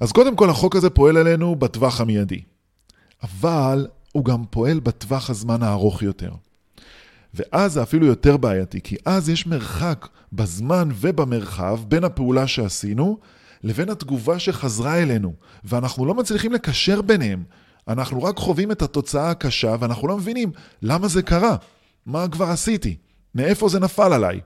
אז 0.00 0.12
קודם 0.12 0.36
כל 0.36 0.50
החוק 0.50 0.76
הזה 0.76 0.90
פועל 0.90 1.16
עלינו 1.16 1.56
בטווח 1.56 2.00
המיידי. 2.00 2.40
אבל 3.22 3.86
הוא 4.12 4.24
גם 4.24 4.44
פועל 4.50 4.80
בטווח 4.80 5.30
הזמן 5.30 5.62
הארוך 5.62 6.02
יותר. 6.02 6.30
ואז 7.34 7.72
זה 7.72 7.82
אפילו 7.82 8.06
יותר 8.06 8.36
בעייתי, 8.36 8.80
כי 8.80 8.96
אז 9.04 9.28
יש 9.28 9.46
מרחק 9.46 10.08
בזמן 10.32 10.88
ובמרחב 10.94 11.80
בין 11.88 12.04
הפעולה 12.04 12.46
שעשינו 12.46 13.18
לבין 13.62 13.90
התגובה 13.90 14.38
שחזרה 14.38 15.02
אלינו, 15.02 15.34
ואנחנו 15.64 16.06
לא 16.06 16.14
מצליחים 16.14 16.52
לקשר 16.52 17.02
ביניהם. 17.02 17.44
אנחנו 17.88 18.22
רק 18.22 18.36
חווים 18.36 18.72
את 18.72 18.82
התוצאה 18.82 19.30
הקשה 19.30 19.76
ואנחנו 19.80 20.08
לא 20.08 20.16
מבינים 20.16 20.52
למה 20.82 21.08
זה 21.08 21.22
קרה, 21.22 21.56
מה 22.06 22.28
כבר 22.28 22.44
עשיתי, 22.44 22.96
מאיפה 23.34 23.68
זה 23.68 23.80
נפל 23.80 24.12
עליי. 24.12 24.40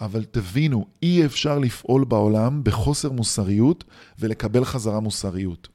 אבל 0.00 0.24
תבינו, 0.24 0.86
אי 1.02 1.26
אפשר 1.26 1.58
לפעול 1.58 2.04
בעולם 2.04 2.64
בחוסר 2.64 3.12
מוסריות 3.12 3.84
ולקבל 4.18 4.64
חזרה 4.64 5.00
מוסריות. 5.00 5.68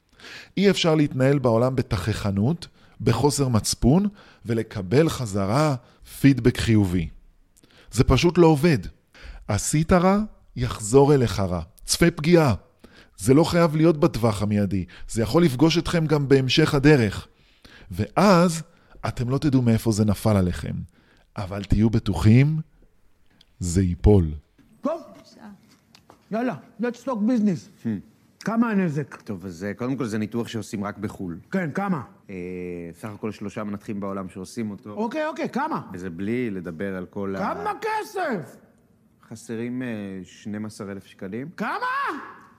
אי 0.57 0.69
אפשר 0.69 0.95
להתנהל 0.95 1.39
בעולם 1.39 1.75
בתככנות, 1.75 2.67
בחוסר 3.01 3.47
מצפון, 3.47 4.07
ולקבל 4.45 5.09
חזרה 5.09 5.75
פידבק 6.19 6.57
חיובי. 6.57 7.09
זה 7.91 8.03
פשוט 8.03 8.37
לא 8.37 8.47
עובד. 8.47 8.77
עשית 9.47 9.93
רע, 9.93 10.19
יחזור 10.55 11.13
אליך 11.13 11.39
רע. 11.39 11.61
צפה 11.85 12.11
פגיעה. 12.11 12.53
זה 13.17 13.33
לא 13.33 13.43
חייב 13.43 13.75
להיות 13.75 13.99
בטווח 13.99 14.41
המיידי, 14.41 14.85
זה 15.09 15.21
יכול 15.21 15.43
לפגוש 15.43 15.77
אתכם 15.77 16.05
גם 16.05 16.27
בהמשך 16.27 16.73
הדרך. 16.73 17.27
ואז 17.91 18.61
אתם 19.07 19.29
לא 19.29 19.37
תדעו 19.37 19.61
מאיפה 19.61 19.91
זה 19.91 20.05
נפל 20.05 20.37
עליכם. 20.37 20.73
אבל 21.37 21.63
תהיו 21.63 21.89
בטוחים, 21.89 22.59
זה 23.59 23.81
ייפול. 23.81 24.31
טוב, 24.81 25.01
יאללה, 26.31 26.55
let's 26.81 27.05
talk 27.05 27.19
business. 27.27 27.87
כמה 28.39 28.71
הנזק? 28.71 29.21
טוב, 29.21 29.45
אז 29.45 29.63
אה, 29.63 29.73
קודם 29.73 29.95
כל 29.95 30.05
זה 30.05 30.17
ניתוח 30.17 30.47
שעושים 30.47 30.83
רק 30.83 30.97
בחו"ל. 30.97 31.39
כן, 31.51 31.71
כמה? 31.71 32.01
אה, 32.29 32.35
סך 32.91 33.09
הכל 33.09 33.31
שלושה 33.31 33.63
מנתחים 33.63 33.99
בעולם 33.99 34.29
שעושים 34.29 34.71
אותו. 34.71 34.91
אוקיי, 34.91 35.25
אוקיי, 35.27 35.49
כמה? 35.49 35.89
וזה 35.93 36.09
בלי 36.09 36.49
לדבר 36.49 36.95
על 36.95 37.05
כל 37.05 37.35
ה... 37.35 37.39
כמה 37.39 37.71
כסף? 37.81 38.57
חסרים 39.29 39.81
אה, 39.81 39.87
12,000 40.23 41.05
שקלים. 41.05 41.49
כמה? 41.57 41.85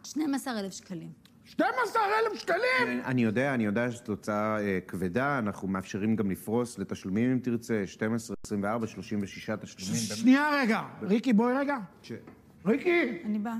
12,000 0.04 0.72
שקלים. 0.72 1.25
12,000 1.46 2.34
שקלים? 2.34 3.00
אני 3.04 3.22
יודע, 3.22 3.54
אני 3.54 3.64
יודע 3.64 3.90
שזו 3.90 4.02
הוצאה 4.08 4.60
אה, 4.60 4.78
כבדה, 4.88 5.38
אנחנו 5.38 5.68
מאפשרים 5.68 6.16
גם 6.16 6.30
לפרוס 6.30 6.78
לתשלומים 6.78 7.32
אם 7.32 7.38
תרצה, 7.38 7.82
12, 7.86 8.36
24, 8.46 8.86
36 8.86 9.50
תשלומים. 9.62 10.02
שנייה 10.02 10.50
רגע. 10.62 10.80
ריקי, 11.02 11.32
בואי 11.32 11.54
רגע. 11.54 11.76
ש- 12.02 12.12
ריקי, 12.66 13.22
אני 13.24 13.38
באה. 13.38 13.54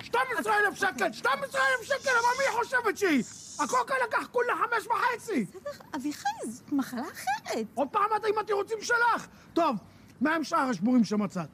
12,000 0.00 0.74
שקל, 0.74 1.12
12,000 1.12 1.62
שקל, 1.82 1.94
אבל 2.10 2.38
מי 2.38 2.58
חושבת 2.64 2.96
שהיא? 2.98 3.22
הקוקה 3.64 3.94
לקח 4.08 4.28
כולה 4.32 4.52
חמש 4.56 4.86
וחצי. 4.86 5.44
בסדר, 5.44 5.84
אביחי, 5.96 6.28
זאת 6.48 6.72
מחלה 6.72 7.02
אחרת. 7.02 7.66
עוד 7.74 7.88
פעם 7.88 8.02
את 8.16 8.24
עם 8.24 8.38
התירוצים 8.40 8.78
שלך. 8.80 9.26
טוב, 9.52 9.76
מה 10.20 10.34
עם 10.36 10.44
שאר 10.44 10.58
השבורים 10.58 11.04
שמצאת? 11.04 11.48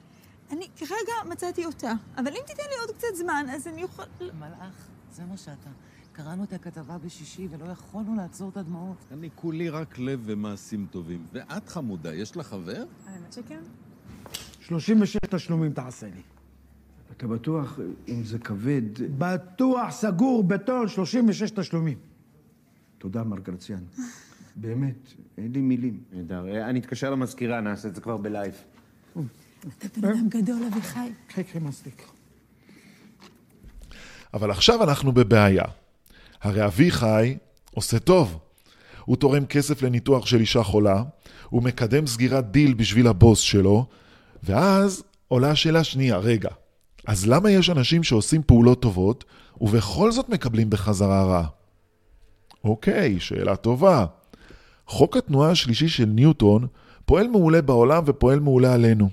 אני 0.51 0.69
כרגע 0.77 1.31
מצאתי 1.31 1.65
אותה, 1.65 1.93
אבל 2.17 2.29
אם 2.29 2.43
תיתן 2.47 2.63
לי 2.71 2.77
עוד 2.87 2.97
קצת 2.97 3.15
זמן, 3.15 3.47
אז 3.51 3.67
אני 3.67 3.83
אוכל... 3.83 4.03
מלאך, 4.39 4.89
זה 5.13 5.25
מה 5.25 5.37
שאתה. 5.37 5.71
קראנו 6.13 6.45
את 6.45 6.53
הכתבה 6.53 6.99
בשישי 6.99 7.49
ולא 7.51 7.65
יכולנו 7.73 8.17
לעצור 8.17 8.49
את 8.49 8.57
הדמעות. 8.57 8.97
אני 9.13 9.29
כולי 9.35 9.69
רק 9.69 9.99
לב 9.99 10.23
ומעשים 10.25 10.87
טובים. 10.91 11.27
ואת 11.33 11.69
חמודה, 11.69 12.15
יש 12.15 12.37
לך 12.37 12.47
חבר? 12.47 12.85
האמת 13.07 13.33
שכן. 13.33 13.61
36 14.61 15.17
תשלומים 15.31 15.73
תעשה 15.73 16.07
לי. 16.07 16.23
אתה 17.17 17.27
בטוח, 17.27 17.79
אם 18.09 18.25
זה 18.25 18.39
כבד... 18.39 18.83
בטוח, 19.19 19.91
סגור, 19.91 20.45
בטון, 20.45 20.89
36 20.89 21.51
תשלומים. 21.51 21.99
תודה, 22.99 23.25
מר 23.25 23.39
גרציאן. 23.39 23.85
באמת, 24.57 25.13
אין 25.39 25.53
לי 25.53 25.61
מילים. 25.61 26.01
נהדר. 26.13 26.49
אה, 26.49 26.71
אני 26.71 26.79
אתקשר 26.81 27.11
למזכירה, 27.11 27.61
נעשה 27.61 27.89
את 27.89 27.95
זה 27.95 28.01
כבר 28.01 28.17
בלייב. 28.17 28.55
אתה 29.61 30.01
בן 30.01 30.09
אדם 30.09 30.29
גדול, 30.29 30.63
אביחי. 30.73 31.11
קחי, 31.27 31.45
קחי 31.45 31.59
מסטיק. 31.59 32.03
אבל 34.35 34.51
עכשיו 34.51 34.85
אנחנו 34.85 35.13
בבעיה. 35.13 35.65
הרי 36.43 36.65
אביחי 36.65 37.37
עושה 37.75 37.99
טוב. 37.99 38.39
הוא 39.05 39.17
תורם 39.17 39.47
כסף 39.47 39.83
לניתוח 39.83 40.27
של 40.27 40.41
אישה 40.41 40.63
חולה, 40.63 41.03
הוא 41.49 41.63
מקדם 41.63 42.07
סגירת 42.07 42.51
דיל 42.51 42.75
בשביל 42.75 43.07
הבוס 43.07 43.41
שלו, 43.41 43.87
ואז 44.43 45.03
עולה 45.29 45.51
השאלה 45.51 45.85
שנייה, 45.85 46.17
רגע, 46.17 46.51
אז 47.07 47.27
למה 47.27 47.51
יש 47.51 47.71
אנשים 47.71 48.03
שעושים 48.03 48.43
פעולות 48.47 48.83
טובות, 48.83 49.25
ובכל 49.61 50.13
זאת 50.13 50.29
מקבלים 50.29 50.71
בחזרה 50.71 51.25
רע? 51.25 51.47
אוקיי, 52.65 53.21
שאלה 53.21 53.57
טובה. 53.57 54.07
חוק 54.87 55.17
התנועה 55.17 55.51
השלישי 55.51 55.89
של 55.89 56.05
ניוטון 56.05 56.67
פועל 57.05 57.29
מעולה 57.29 57.63
בעולם 57.63 58.03
ופועל 58.07 58.41
מעולה 58.41 58.75
עלינו. 58.75 59.09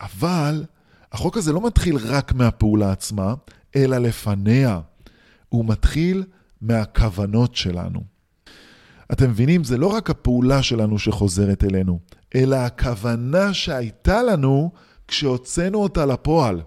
אבל 0.00 0.64
החוק 1.12 1.36
הזה 1.36 1.52
לא 1.52 1.66
מתחיל 1.66 1.96
רק 2.04 2.32
מהפעולה 2.32 2.92
עצמה, 2.92 3.34
אלא 3.76 3.98
לפניה. 3.98 4.80
הוא 5.48 5.64
מתחיל 5.64 6.24
מהכוונות 6.60 7.56
שלנו. 7.56 8.00
אתם 9.12 9.30
מבינים? 9.30 9.64
זה 9.64 9.78
לא 9.78 9.86
רק 9.86 10.10
הפעולה 10.10 10.62
שלנו 10.62 10.98
שחוזרת 10.98 11.64
אלינו, 11.64 11.98
אלא 12.34 12.56
הכוונה 12.56 13.54
שהייתה 13.54 14.22
לנו 14.22 14.70
כשהוצאנו 15.08 15.82
אותה 15.82 16.06
לפועל. 16.06 16.62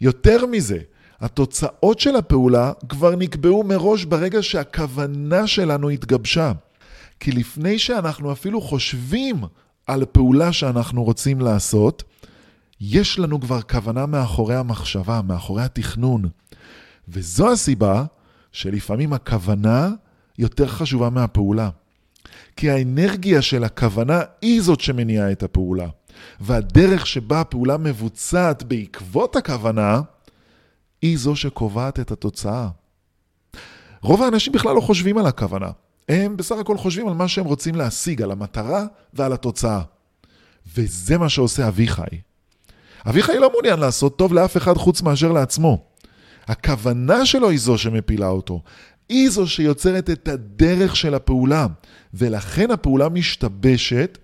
יותר 0.00 0.46
מזה, 0.46 0.78
התוצאות 1.20 1.98
של 1.98 2.16
הפעולה 2.16 2.72
כבר 2.88 3.16
נקבעו 3.16 3.64
מראש 3.64 4.04
ברגע 4.04 4.42
שהכוונה 4.42 5.46
שלנו 5.46 5.88
התגבשה. 5.88 6.52
כי 7.20 7.32
לפני 7.32 7.78
שאנחנו 7.78 8.32
אפילו 8.32 8.60
חושבים 8.60 9.44
על 9.86 10.04
פעולה 10.04 10.52
שאנחנו 10.52 11.04
רוצים 11.04 11.40
לעשות, 11.40 12.02
יש 12.80 13.18
לנו 13.18 13.40
כבר 13.40 13.62
כוונה 13.62 14.06
מאחורי 14.06 14.54
המחשבה, 14.54 15.22
מאחורי 15.22 15.62
התכנון. 15.62 16.28
וזו 17.08 17.52
הסיבה 17.52 18.04
שלפעמים 18.52 19.12
הכוונה 19.12 19.90
יותר 20.38 20.66
חשובה 20.68 21.10
מהפעולה. 21.10 21.70
כי 22.56 22.70
האנרגיה 22.70 23.42
של 23.42 23.64
הכוונה 23.64 24.20
היא 24.42 24.62
זאת 24.62 24.80
שמניעה 24.80 25.32
את 25.32 25.42
הפעולה. 25.42 25.86
והדרך 26.40 27.06
שבה 27.06 27.40
הפעולה 27.40 27.76
מבוצעת 27.76 28.62
בעקבות 28.62 29.36
הכוונה, 29.36 30.00
היא 31.02 31.18
זו 31.18 31.36
שקובעת 31.36 32.00
את 32.00 32.10
התוצאה. 32.10 32.68
רוב 34.02 34.22
האנשים 34.22 34.52
בכלל 34.52 34.74
לא 34.74 34.80
חושבים 34.80 35.18
על 35.18 35.26
הכוונה. 35.26 35.70
הם 36.08 36.36
בסך 36.36 36.56
הכל 36.56 36.78
חושבים 36.78 37.08
על 37.08 37.14
מה 37.14 37.28
שהם 37.28 37.44
רוצים 37.44 37.74
להשיג, 37.74 38.22
על 38.22 38.30
המטרה 38.30 38.86
ועל 39.14 39.32
התוצאה. 39.32 39.82
וזה 40.74 41.18
מה 41.18 41.28
שעושה 41.28 41.68
אביחי. 41.68 42.02
אביחי 43.06 43.38
לא 43.38 43.50
מעוניין 43.50 43.80
לעשות 43.80 44.18
טוב 44.18 44.32
לאף 44.32 44.56
אחד 44.56 44.76
חוץ 44.76 45.02
מאשר 45.02 45.32
לעצמו. 45.32 45.84
הכוונה 46.46 47.26
שלו 47.26 47.50
היא 47.50 47.58
זו 47.58 47.78
שמפילה 47.78 48.28
אותו. 48.28 48.62
היא 49.08 49.30
זו 49.30 49.46
שיוצרת 49.46 50.10
את 50.10 50.28
הדרך 50.28 50.96
של 50.96 51.14
הפעולה, 51.14 51.66
ולכן 52.14 52.70
הפעולה 52.70 53.08
משתבשת 53.08 54.18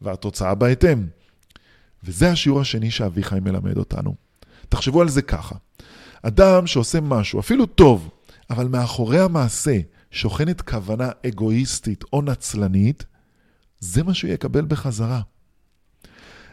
והתוצאה 0.00 0.54
בהתאם. 0.54 1.06
וזה 2.04 2.30
השיעור 2.30 2.60
השני 2.60 2.90
שאביחי 2.90 3.40
מלמד 3.40 3.76
אותנו. 3.76 4.14
תחשבו 4.68 5.00
על 5.00 5.08
זה 5.08 5.22
ככה. 5.22 5.54
אדם 6.22 6.66
שעושה 6.66 7.00
משהו, 7.00 7.40
אפילו 7.40 7.66
טוב, 7.66 8.10
אבל 8.50 8.68
מאחורי 8.68 9.20
המעשה 9.20 9.78
שוכנת 10.10 10.60
כוונה 10.60 11.10
אגואיסטית 11.26 12.04
או 12.12 12.22
נצלנית, 12.22 13.04
זה 13.80 14.02
מה 14.02 14.14
שהוא 14.14 14.30
יקבל 14.30 14.64
בחזרה. 14.64 15.20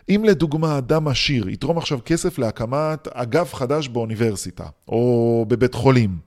אם 0.09 0.23
לדוגמה 0.25 0.77
אדם 0.77 1.07
עשיר 1.07 1.49
יתרום 1.49 1.77
עכשיו 1.77 1.99
כסף 2.05 2.39
להקמת 2.39 3.07
אגף 3.07 3.53
חדש 3.53 3.87
באוניברסיטה 3.87 4.65
או 4.87 5.45
בבית 5.47 5.73
חולים, 5.73 6.17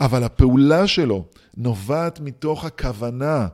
אבל 0.00 0.24
הפעולה 0.24 0.86
שלו 0.86 1.24
נובעת 1.56 2.20
מתוך 2.20 2.64
הכוונה 2.64 3.48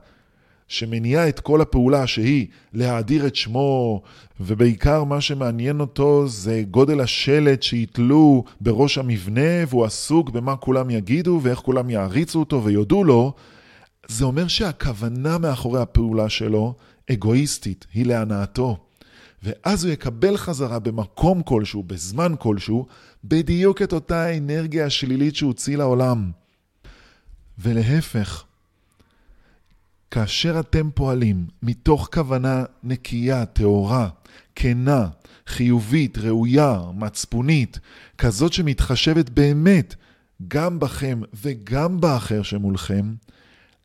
שמניעה 0.68 1.28
את 1.28 1.40
כל 1.40 1.60
הפעולה 1.60 2.06
שהיא 2.06 2.46
להאדיר 2.72 3.26
את 3.26 3.36
שמו, 3.36 4.02
ובעיקר 4.40 5.04
מה 5.04 5.20
שמעניין 5.20 5.80
אותו 5.80 6.28
זה 6.28 6.62
גודל 6.70 7.00
השלט 7.00 7.62
שיתלו 7.62 8.44
בראש 8.60 8.98
המבנה, 8.98 9.64
והוא 9.68 9.84
עסוק 9.84 10.30
במה 10.30 10.56
כולם 10.56 10.90
יגידו 10.90 11.40
ואיך 11.42 11.58
כולם 11.58 11.90
יעריצו 11.90 12.40
אותו 12.40 12.64
ויודו 12.64 13.04
לו, 13.04 13.32
זה 14.08 14.24
אומר 14.24 14.48
שהכוונה 14.48 15.38
מאחורי 15.38 15.80
הפעולה 15.80 16.28
שלו 16.28 16.74
אגואיסטית, 17.10 17.86
היא 17.94 18.06
להנאתו. 18.06 18.83
ואז 19.44 19.84
הוא 19.84 19.92
יקבל 19.92 20.36
חזרה 20.36 20.78
במקום 20.78 21.42
כלשהו, 21.42 21.82
בזמן 21.82 22.34
כלשהו, 22.38 22.86
בדיוק 23.24 23.82
את 23.82 23.92
אותה 23.92 24.22
האנרגיה 24.24 24.86
השלילית 24.86 25.36
שהוא 25.36 25.48
הוציא 25.48 25.76
לעולם. 25.76 26.30
ולהפך, 27.58 28.44
כאשר 30.10 30.60
אתם 30.60 30.90
פועלים 30.94 31.46
מתוך 31.62 32.08
כוונה 32.14 32.64
נקייה, 32.82 33.46
טהורה, 33.46 34.08
כנה, 34.54 35.08
חיובית, 35.46 36.18
ראויה, 36.18 36.80
מצפונית, 36.94 37.78
כזאת 38.18 38.52
שמתחשבת 38.52 39.30
באמת 39.30 39.94
גם 40.48 40.78
בכם 40.78 41.20
וגם 41.34 42.00
באחר 42.00 42.42
שמולכם, 42.42 43.14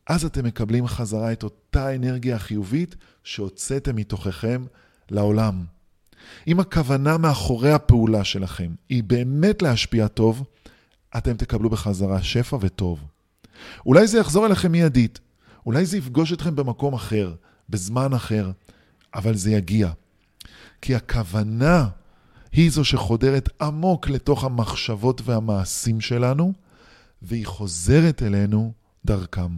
אז 0.07 0.25
אתם 0.25 0.45
מקבלים 0.45 0.87
חזרה 0.87 1.31
את 1.31 1.43
אותה 1.43 1.95
אנרגיה 1.95 2.35
החיובית 2.35 2.95
שהוצאתם 3.23 3.95
מתוככם 3.95 4.65
לעולם. 5.11 5.63
אם 6.47 6.59
הכוונה 6.59 7.17
מאחורי 7.17 7.71
הפעולה 7.71 8.23
שלכם 8.23 8.71
היא 8.89 9.03
באמת 9.03 9.61
להשפיע 9.61 10.07
טוב, 10.07 10.43
אתם 11.17 11.37
תקבלו 11.37 11.69
בחזרה 11.69 12.23
שפע 12.23 12.57
וטוב. 12.61 12.99
אולי 13.85 14.07
זה 14.07 14.19
יחזור 14.19 14.45
אליכם 14.45 14.71
מיידית, 14.71 15.19
אולי 15.65 15.85
זה 15.85 15.97
יפגוש 15.97 16.33
אתכם 16.33 16.55
במקום 16.55 16.93
אחר, 16.93 17.33
בזמן 17.69 18.13
אחר, 18.13 18.51
אבל 19.15 19.35
זה 19.35 19.51
יגיע. 19.51 19.91
כי 20.81 20.95
הכוונה 20.95 21.87
היא 22.51 22.71
זו 22.71 22.85
שחודרת 22.85 23.49
עמוק 23.61 24.09
לתוך 24.09 24.43
המחשבות 24.43 25.21
והמעשים 25.25 26.01
שלנו, 26.01 26.53
והיא 27.21 27.45
חוזרת 27.45 28.23
אלינו 28.23 28.73
דרכם. 29.05 29.51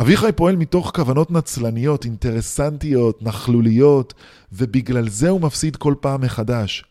אביחי 0.00 0.32
פועל 0.32 0.56
מתוך 0.56 0.92
כוונות 0.94 1.30
נצלניות, 1.30 2.04
אינטרסנטיות, 2.04 3.22
נכלוליות, 3.22 4.14
ובגלל 4.52 5.08
זה 5.08 5.28
הוא 5.28 5.40
מפסיד 5.40 5.76
כל 5.76 5.94
פעם 6.00 6.20
מחדש. 6.20 6.84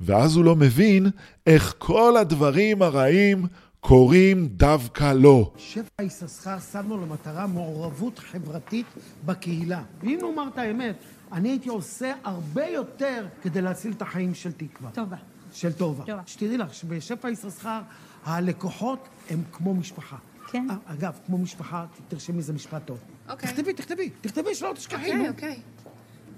ואז 0.00 0.36
הוא 0.36 0.44
לא 0.44 0.56
מבין 0.56 1.06
איך 1.46 1.74
כל 1.78 2.16
הדברים 2.16 2.82
הרעים 2.82 3.46
קוראים 3.80 4.48
דווקא 4.48 5.12
לו. 5.12 5.52
שפע 5.56 6.02
יששכר 6.02 6.58
שם 6.72 6.88
לו 6.88 6.96
למטרה 6.96 7.46
מעורבות 7.46 8.18
חברתית 8.18 8.86
בקהילה. 9.26 9.82
ואם 10.02 10.18
נאמר 10.22 10.48
את 10.52 10.58
האמת, 10.58 10.96
אני 11.32 11.48
הייתי 11.48 11.68
עושה 11.68 12.12
הרבה 12.24 12.66
יותר 12.66 13.26
כדי 13.42 13.62
להציל 13.62 13.92
את 13.92 14.02
החיים 14.02 14.34
של 14.34 14.52
תקווה. 14.52 14.90
טובה. 14.90 15.16
של 15.52 15.72
טובה. 15.72 16.04
טובה. 16.04 16.22
שתדעי 16.26 16.56
לך 16.56 16.74
שבשפע 16.74 17.30
יששכר 17.30 17.80
הלקוחות 18.24 19.08
הם 19.30 19.42
כמו 19.52 19.74
משפחה. 19.74 20.16
כן. 20.46 20.66
אה, 20.70 20.76
אגב, 20.86 21.18
כמו 21.26 21.38
משפחה, 21.38 21.86
תרשמי, 22.08 22.42
זה 22.42 22.52
משפט 22.52 22.82
טוב. 22.84 22.98
אוקיי. 23.28 23.50
תכתבי, 23.50 23.72
תכתבי, 23.72 24.10
תכתבי, 24.20 24.54
שלא 24.54 24.72
תשכחי. 24.74 25.10
אוקיי. 25.10 25.28
אוקיי. 25.28 25.60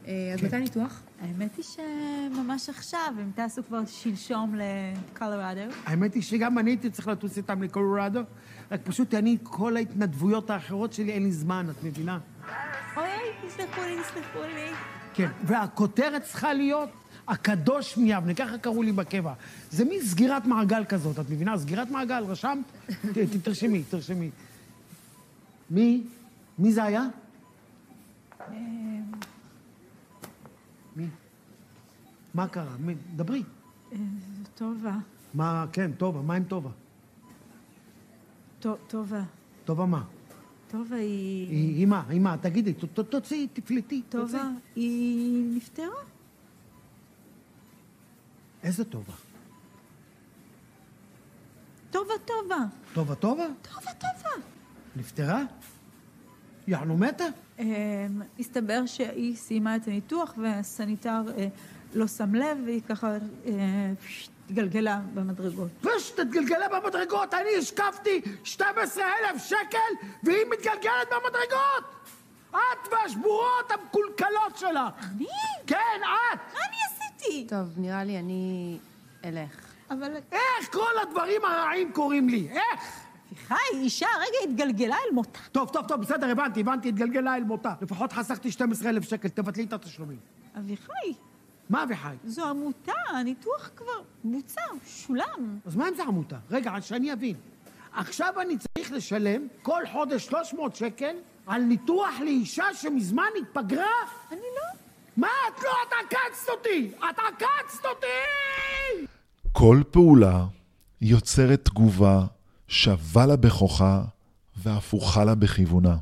אה, 0.07 0.31
אז 0.35 0.42
מתי 0.44 0.59
ניתוח? 0.59 1.03
האמת 1.21 1.57
היא 1.57 1.64
שממש 1.64 2.68
עכשיו, 2.68 3.14
הם 3.18 3.31
טסו 3.35 3.62
כבר 3.64 3.87
שלשום 3.87 4.55
לקולורדו. 4.55 5.61
האמת 5.87 6.14
היא 6.14 6.23
שגם 6.23 6.59
אני 6.59 6.71
הייתי 6.71 6.90
צריך 6.90 7.09
לטוס 7.09 7.37
איתם 7.37 7.62
לקולורדו, 7.62 8.21
רק 8.71 8.81
פשוט 8.85 9.14
אני, 9.14 9.37
כל 9.42 9.77
ההתנדבויות 9.77 10.51
האחרות 10.51 10.92
שלי, 10.92 11.12
אין 11.12 11.23
לי 11.23 11.33
זמן, 11.33 11.66
את 11.71 11.85
מבינה? 11.85 12.18
אוי, 12.97 13.07
תסלחו 13.47 13.81
לי, 13.81 13.97
תסלחו 14.03 14.42
לי. 14.55 14.71
כן, 15.14 15.29
והכותרת 15.44 16.23
צריכה 16.23 16.53
להיות 16.53 16.88
הקדוש 17.29 17.97
מיבנה, 17.97 18.35
ככה 18.35 18.59
קראו 18.59 18.83
לי 18.83 18.93
בקבע. 18.93 19.33
זה 19.71 19.85
מין 19.85 20.03
סגירת 20.03 20.47
מעגל 20.47 20.85
כזאת, 20.85 21.19
את 21.19 21.31
מבינה? 21.31 21.59
סגירת 21.59 21.91
מעגל, 21.91 22.25
רשמת? 22.25 22.64
תרשמי, 23.43 23.83
תרשמי. 23.91 24.31
מי? 25.71 26.03
מי 26.59 26.73
זה 26.73 26.85
היה? 26.85 27.03
מי? 30.97 31.07
מה 32.35 32.49
קרה? 32.49 32.77
מי? 32.81 32.95
דברי. 33.17 33.43
טובה, 34.55 34.97
מה, 35.35 35.67
כן, 35.73 35.91
טובה, 35.93 36.23
מה 36.23 36.35
עם 36.35 36.45
טובה? 36.45 36.71
טו- 38.61 38.77
טובה. 38.88 39.23
טובה 39.64 39.87
מה? 39.87 40.05
טובה 40.71 40.97
היא... 40.97 41.49
היא 41.51 41.87
מה? 41.87 42.03
היא 42.09 42.21
מה? 42.21 42.37
תגידי, 42.41 42.73
תוציאי, 43.11 43.47
תפלטי. 43.53 44.03
טובה. 44.09 44.49
היא 44.77 45.57
נפטרה? 45.57 45.87
איזה 48.62 48.85
טובה? 48.85 49.12
טובה, 51.90 52.14
טובה. 52.25 52.57
טובה 52.94 53.14
טובה? 53.14 53.47
טובה, 53.62 53.90
טובה. 53.92 54.47
נפטרה? 54.97 55.42
יענו 56.66 56.97
מתה? 56.97 57.25
אמ, 57.59 57.64
הסתבר 58.38 58.87
שהיא 58.87 59.37
סיימה 59.37 59.77
את 59.77 59.87
הניתוח 59.87 60.35
והסניטר 60.37 61.23
אה, 61.38 61.47
לא 61.94 62.07
שם 62.07 62.35
לב, 62.35 62.59
והיא 62.64 62.83
ככה 62.88 63.12
אה, 63.47 63.92
פשט, 64.07 64.31
התגלגלה 64.51 65.01
במדרגות. 65.14 65.68
פש, 65.81 66.11
תתגלגלה 66.11 66.68
במדרגות, 66.68 67.35
אני 67.35 67.49
השקפתי 67.59 68.21
12,000 68.44 69.38
שקל 69.38 70.07
והיא 70.23 70.44
מתגלגלת 70.51 71.09
במדרגות! 71.11 71.85
את 72.51 72.92
והשבורות 72.92 73.71
המקולקלות 73.71 74.57
שלך! 74.57 74.94
אני? 75.16 75.27
כן, 75.66 76.01
את! 76.03 76.40
מה 76.55 76.61
אני 76.68 76.77
עשיתי? 77.29 77.47
טוב, 77.49 77.69
נראה 77.77 78.05
לי 78.05 78.19
אני 78.19 78.79
אלך. 79.25 79.51
אבל 79.91 80.17
איך 80.33 80.73
כל 80.73 80.99
הדברים 81.03 81.45
הרעים 81.45 81.93
קורים 81.93 82.29
לי? 82.29 82.49
איך? 82.51 83.01
אביחי, 83.33 83.55
אישה 83.75 84.07
הרגע 84.17 84.53
התגלגלה 84.53 84.97
אל 84.97 85.14
מותה. 85.14 85.38
טוב, 85.53 85.69
טוב, 85.69 85.87
טוב, 85.88 86.01
בסדר, 86.01 86.31
הבנתי, 86.31 86.61
הבנתי, 86.61 86.88
התגלגלה 86.88 87.37
אל 87.37 87.45
מותה. 87.45 87.73
לפחות 87.83 88.12
חסכתי 88.12 88.51
12,000 88.51 89.03
שקל, 89.03 89.29
תבטלי 89.29 89.64
את 89.64 89.73
התשלומים. 89.73 90.19
אביחי, 90.59 91.12
מה 91.71 91.83
אביחי? 91.83 92.14
זו 92.25 92.45
עמותה, 92.45 92.93
הניתוח 93.09 93.71
כבר 93.77 94.03
בוצע, 94.25 94.61
שולם. 94.87 95.59
אז 95.67 95.77
מה 95.77 95.88
אם 95.88 95.95
זה 95.95 96.03
עמותה? 96.03 96.37
רגע, 96.51 96.75
עד 96.75 96.83
שאני 96.83 97.12
אבין. 97.12 97.37
עכשיו 97.93 98.41
אני 98.41 98.55
צריך 98.59 98.93
לשלם 98.93 99.47
כל 99.62 99.83
חודש 99.93 100.27
300 100.27 100.77
שקל 100.77 101.17
על 101.47 101.62
ניתוח 101.62 102.21
לאישה 102.21 102.75
שמזמן 102.75 103.29
התפגרה? 103.43 103.87
אני 104.31 104.41
לא. 104.41 104.88
מה 105.19 105.29
את 105.49 105.63
לא? 105.63 105.71
את 105.89 105.93
עקצת 106.07 106.49
אותי! 106.49 106.91
את 106.99 107.19
עקצת 107.19 107.85
אותי! 107.85 109.07
כל 109.53 109.83
פעולה 109.91 110.47
יוצרת 111.01 111.65
תגובה 111.65 112.27
שווה 112.69 113.27
לה 113.27 113.37
בכוחה 113.37 114.05
והפוכה 114.57 115.25
לה 115.25 115.35
בכיוונה. 115.35 115.97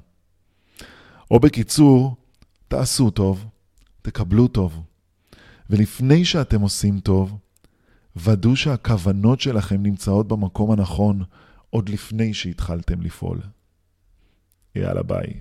או 1.31 1.41
בקיצור, 1.41 2.17
תעשו 2.69 3.11
טוב, 3.11 3.45
תקבלו 4.03 4.49
טוב. 4.49 4.83
ולפני 5.71 6.25
שאתם 6.25 6.61
עושים 6.61 7.01
טוב, 7.01 7.39
ודאו 8.17 8.57
שהכוונות 8.57 9.41
שלכם 9.41 9.83
נמצאות 9.83 10.29
במקום 10.29 10.71
הנכון 10.71 11.23
עוד 11.71 11.89
לפני 11.89 12.35
שהתחלתם 12.35 13.01
לפעול. 13.03 13.41
יאללה 14.75 15.03
ביי. 15.03 15.41